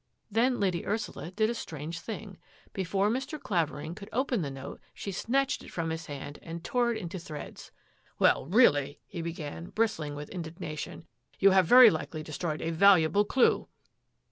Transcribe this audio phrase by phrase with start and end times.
[0.31, 2.39] "Then Lady Ursula did a strange thing.
[2.73, 3.39] Be fore Mr.
[3.39, 7.19] Clavering could open the note, she snatched it from his hand and tore it into
[7.19, 7.69] shreds."
[8.17, 11.05] Well, really," he began, bristling with indigna tion,"
[11.39, 13.67] you have very likely destroyed a valuable clue."